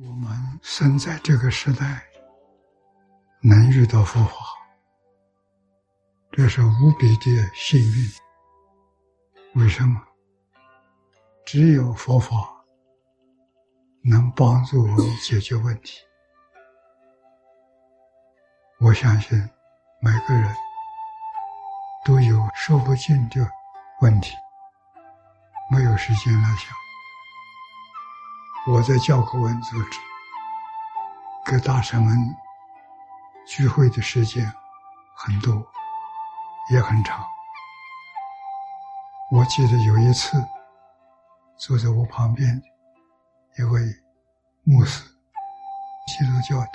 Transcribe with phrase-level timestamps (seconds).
[0.00, 0.30] 我们
[0.62, 2.04] 生在这个时代，
[3.42, 4.32] 能遇到佛法，
[6.30, 8.08] 这是无比的幸运。
[9.54, 10.00] 为什么？
[11.44, 12.64] 只有佛法
[14.04, 15.98] 能帮助我们解决问题。
[18.78, 19.36] 我相信
[20.00, 20.54] 每个人
[22.04, 23.50] 都有说不尽的
[24.00, 24.32] 问题，
[25.72, 26.87] 没有时间来讲。
[28.70, 29.98] 我在教科文组织
[31.46, 32.14] 跟大臣们
[33.46, 34.52] 聚会的时间
[35.16, 35.66] 很多，
[36.70, 37.26] 也很长。
[39.32, 40.36] 我记得有一次，
[41.56, 42.62] 坐在我旁边
[43.56, 43.80] 一位
[44.64, 45.02] 牧师，
[46.06, 46.72] 基督教的，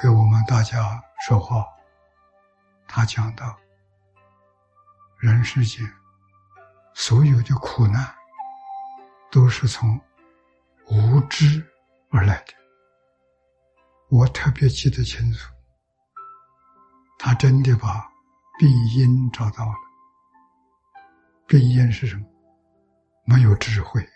[0.00, 1.66] 给我们大家说话。
[2.86, 3.56] 他讲到，
[5.18, 5.92] 人世间
[6.94, 8.14] 所有的苦难，
[9.28, 10.00] 都是从
[10.90, 11.64] 无知
[12.10, 12.52] 而来的，
[14.08, 15.48] 我特别记得清楚。
[17.16, 18.10] 他真的把
[18.58, 19.74] 病因找到了。
[21.46, 22.26] 病因是什么？
[23.24, 24.08] 没有智慧呀，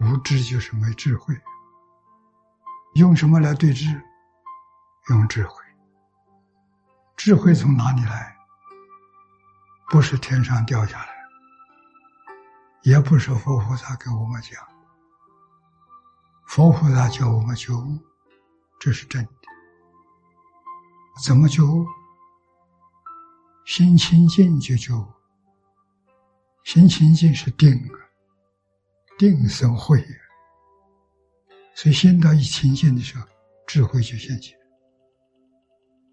[0.00, 1.34] 无知就是没智慧。
[2.94, 3.86] 用什么来对治？
[5.10, 5.64] 用智慧。
[7.16, 8.36] 智慧从哪里来？
[9.90, 11.08] 不是天上掉下来，
[12.82, 14.71] 也不是佛菩萨给我们讲。
[16.54, 17.98] 佛菩萨教我们觉悟，
[18.78, 19.30] 这是真的。
[21.24, 21.86] 怎么觉悟？
[23.64, 25.06] 心清净就觉悟。
[26.62, 27.96] 心清净是定啊，
[29.18, 30.12] 定生慧啊。
[31.74, 33.26] 所以心到一清净的时候，
[33.66, 34.54] 智慧就显现。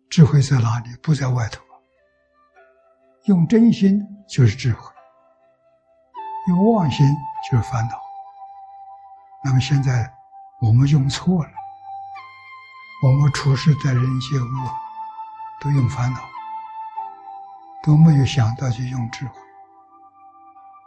[0.09, 0.96] 智慧在哪里？
[1.03, 1.76] 不在外头啊。
[3.26, 4.90] 用真心就是智慧，
[6.48, 7.06] 用妄心
[7.52, 8.00] 就是烦恼。
[9.44, 10.18] 那么现在。
[10.62, 11.52] 我们用错了，
[13.02, 14.46] 我们处事待人接物，
[15.62, 16.20] 都用烦恼，
[17.81, 19.40] 都没有想到去用智慧。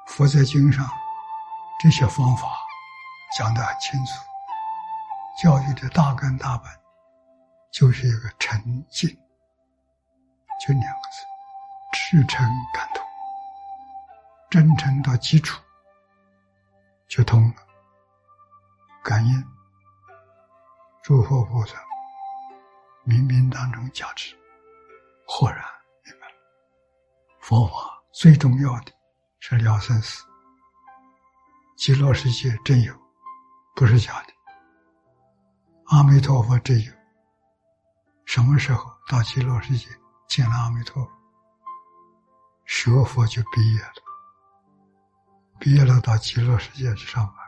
[0.08, 0.86] 佛在经上
[1.80, 2.48] 这些方法
[3.38, 4.12] 讲得很清楚，
[5.42, 6.70] 教育的大根大本
[7.70, 9.08] 就是一个诚信，
[10.60, 11.24] 就两个字：
[11.94, 13.02] 至诚感动，
[14.50, 15.58] 真诚到基础
[17.08, 17.54] 就通了，
[19.02, 19.42] 感应。
[21.02, 21.74] 诸佛菩萨
[23.04, 24.36] 冥冥当中加持，
[25.26, 25.58] 豁然
[26.04, 26.34] 明白了。
[27.40, 28.92] 佛法最重要的
[29.40, 30.22] 是了生死，
[31.76, 32.94] 极乐世界真有，
[33.74, 34.32] 不是假的。
[35.86, 36.92] 阿弥陀佛真有。
[38.24, 39.88] 什么时候到极乐世界
[40.28, 41.10] 见了阿弥陀佛，
[42.64, 43.92] 学佛就毕业了，
[45.58, 47.41] 毕业了到极乐世界去上班。